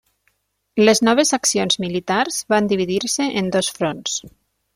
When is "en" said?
3.43-3.53